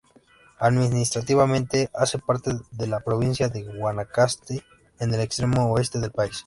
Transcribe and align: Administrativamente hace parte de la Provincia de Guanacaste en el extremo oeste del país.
Administrativamente 0.57 1.91
hace 1.93 2.17
parte 2.17 2.57
de 2.71 2.87
la 2.87 3.01
Provincia 3.01 3.49
de 3.49 3.61
Guanacaste 3.61 4.63
en 4.97 5.13
el 5.13 5.21
extremo 5.21 5.71
oeste 5.71 5.99
del 5.99 6.09
país. 6.09 6.39